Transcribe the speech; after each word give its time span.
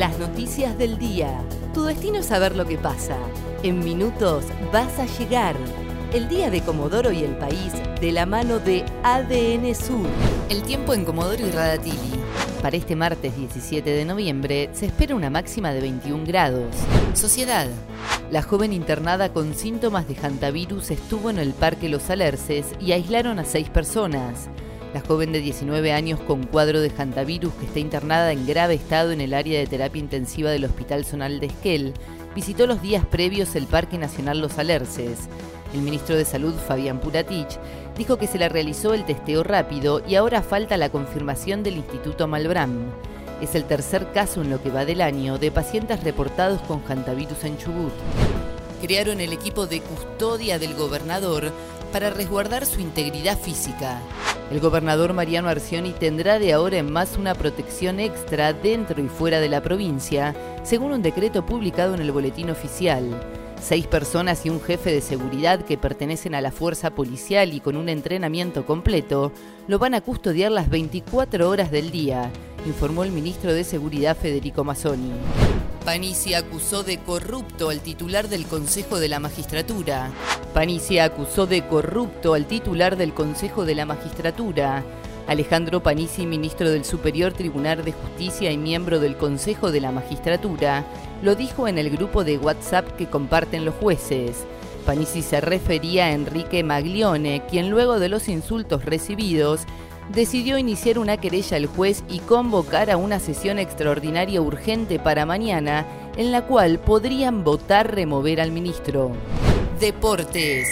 Las 0.00 0.18
noticias 0.18 0.78
del 0.78 0.96
día. 0.96 1.44
Tu 1.74 1.84
destino 1.84 2.20
es 2.20 2.24
saber 2.24 2.56
lo 2.56 2.64
que 2.64 2.78
pasa. 2.78 3.18
En 3.62 3.80
minutos 3.80 4.46
vas 4.72 4.98
a 4.98 5.04
llegar. 5.18 5.54
El 6.14 6.26
día 6.26 6.48
de 6.48 6.62
Comodoro 6.62 7.12
y 7.12 7.22
el 7.22 7.36
país 7.36 7.74
de 8.00 8.10
la 8.10 8.24
mano 8.24 8.60
de 8.60 8.82
ADN 9.02 9.74
Sur. 9.74 10.06
El 10.48 10.62
tiempo 10.62 10.94
en 10.94 11.04
Comodoro 11.04 11.46
y 11.46 11.50
Radatili. 11.50 12.18
Para 12.62 12.78
este 12.78 12.96
martes 12.96 13.36
17 13.36 13.90
de 13.90 14.06
noviembre 14.06 14.70
se 14.72 14.86
espera 14.86 15.14
una 15.14 15.28
máxima 15.28 15.70
de 15.74 15.82
21 15.82 16.24
grados. 16.24 16.74
Sociedad. 17.12 17.68
La 18.30 18.40
joven 18.40 18.72
internada 18.72 19.34
con 19.34 19.54
síntomas 19.54 20.08
de 20.08 20.16
hantavirus 20.16 20.92
estuvo 20.92 21.28
en 21.28 21.38
el 21.38 21.52
Parque 21.52 21.90
Los 21.90 22.08
Alerces 22.08 22.68
y 22.80 22.92
aislaron 22.92 23.38
a 23.38 23.44
seis 23.44 23.68
personas. 23.68 24.48
La 24.92 25.00
joven 25.00 25.30
de 25.30 25.40
19 25.40 25.92
años 25.92 26.18
con 26.18 26.44
cuadro 26.44 26.80
de 26.80 26.90
hantavirus 26.90 27.54
que 27.54 27.66
está 27.66 27.78
internada 27.78 28.32
en 28.32 28.44
grave 28.44 28.74
estado 28.74 29.12
en 29.12 29.20
el 29.20 29.34
área 29.34 29.60
de 29.60 29.66
terapia 29.68 30.00
intensiva 30.00 30.50
del 30.50 30.64
Hospital 30.64 31.04
Zonal 31.04 31.38
de 31.38 31.46
Esquel 31.46 31.94
visitó 32.34 32.66
los 32.66 32.82
días 32.82 33.04
previos 33.06 33.54
el 33.54 33.68
Parque 33.68 33.98
Nacional 33.98 34.40
Los 34.40 34.58
Alerces. 34.58 35.28
El 35.72 35.82
ministro 35.82 36.16
de 36.16 36.24
Salud, 36.24 36.54
Fabián 36.54 36.98
Puratich, 36.98 37.56
dijo 37.96 38.16
que 38.16 38.26
se 38.26 38.38
le 38.38 38.48
realizó 38.48 38.92
el 38.92 39.04
testeo 39.04 39.44
rápido 39.44 40.02
y 40.08 40.16
ahora 40.16 40.42
falta 40.42 40.76
la 40.76 40.90
confirmación 40.90 41.62
del 41.62 41.76
Instituto 41.76 42.26
Malbram. 42.26 42.90
Es 43.40 43.54
el 43.54 43.64
tercer 43.64 44.10
caso 44.12 44.42
en 44.42 44.50
lo 44.50 44.60
que 44.60 44.70
va 44.70 44.84
del 44.84 45.02
año 45.02 45.38
de 45.38 45.52
pacientes 45.52 46.02
reportados 46.02 46.60
con 46.62 46.82
hantavirus 46.88 47.44
en 47.44 47.56
Chubut. 47.58 47.92
Crearon 48.82 49.20
el 49.20 49.32
equipo 49.32 49.68
de 49.68 49.82
custodia 49.82 50.58
del 50.58 50.74
gobernador 50.74 51.52
para 51.92 52.10
resguardar 52.10 52.66
su 52.66 52.80
integridad 52.80 53.38
física. 53.38 54.00
El 54.50 54.58
gobernador 54.58 55.12
Mariano 55.12 55.48
Arcioni 55.48 55.92
tendrá 55.92 56.40
de 56.40 56.52
ahora 56.52 56.78
en 56.78 56.92
más 56.92 57.16
una 57.16 57.36
protección 57.36 58.00
extra 58.00 58.52
dentro 58.52 59.00
y 59.00 59.06
fuera 59.06 59.38
de 59.38 59.48
la 59.48 59.62
provincia, 59.62 60.34
según 60.64 60.90
un 60.90 61.02
decreto 61.02 61.46
publicado 61.46 61.94
en 61.94 62.00
el 62.00 62.10
Boletín 62.10 62.50
Oficial. 62.50 63.08
Seis 63.62 63.86
personas 63.86 64.44
y 64.44 64.50
un 64.50 64.60
jefe 64.60 64.90
de 64.90 65.02
seguridad 65.02 65.64
que 65.64 65.78
pertenecen 65.78 66.34
a 66.34 66.40
la 66.40 66.50
fuerza 66.50 66.90
policial 66.90 67.54
y 67.54 67.60
con 67.60 67.76
un 67.76 67.88
entrenamiento 67.88 68.66
completo 68.66 69.30
lo 69.68 69.78
van 69.78 69.94
a 69.94 70.00
custodiar 70.00 70.50
las 70.50 70.68
24 70.68 71.48
horas 71.48 71.70
del 71.70 71.92
día, 71.92 72.28
informó 72.66 73.04
el 73.04 73.12
ministro 73.12 73.54
de 73.54 73.62
Seguridad 73.62 74.16
Federico 74.16 74.64
Mazzoni. 74.64 75.12
Panisi 75.84 76.34
acusó 76.34 76.82
de 76.82 76.98
corrupto 76.98 77.70
al 77.70 77.80
titular 77.80 78.28
del 78.28 78.46
Consejo 78.46 79.00
de 79.00 79.08
la 79.08 79.18
Magistratura. 79.18 80.10
Panisi 80.52 80.98
acusó 80.98 81.46
de 81.46 81.66
corrupto 81.66 82.34
al 82.34 82.46
titular 82.46 82.96
del 82.96 83.14
Consejo 83.14 83.64
de 83.64 83.74
la 83.74 83.86
Magistratura. 83.86 84.84
Alejandro 85.26 85.82
Panisi, 85.82 86.26
ministro 86.26 86.70
del 86.70 86.84
Superior 86.84 87.32
Tribunal 87.32 87.82
de 87.82 87.92
Justicia 87.92 88.50
y 88.52 88.58
miembro 88.58 89.00
del 89.00 89.16
Consejo 89.16 89.72
de 89.72 89.80
la 89.80 89.90
Magistratura, 89.90 90.84
lo 91.22 91.34
dijo 91.34 91.66
en 91.66 91.78
el 91.78 91.90
grupo 91.90 92.24
de 92.24 92.36
WhatsApp 92.36 92.96
que 92.96 93.08
comparten 93.08 93.64
los 93.64 93.74
jueces. 93.76 94.44
Panisi 94.84 95.22
se 95.22 95.40
refería 95.40 96.06
a 96.06 96.12
Enrique 96.12 96.62
Maglione, 96.62 97.42
quien 97.48 97.70
luego 97.70 97.98
de 97.98 98.08
los 98.10 98.28
insultos 98.28 98.84
recibidos 98.84 99.62
decidió 100.12 100.58
iniciar 100.58 100.98
una 100.98 101.16
querella 101.16 101.56
al 101.56 101.66
juez 101.66 102.02
y 102.08 102.18
convocar 102.20 102.90
a 102.90 102.96
una 102.96 103.20
sesión 103.20 103.58
extraordinaria 103.58 104.40
urgente 104.40 104.98
para 104.98 105.26
mañana, 105.26 105.86
en 106.16 106.32
la 106.32 106.42
cual 106.42 106.78
podrían 106.78 107.44
votar 107.44 107.94
remover 107.94 108.40
al 108.40 108.52
ministro. 108.52 109.12
Deportes. 109.78 110.68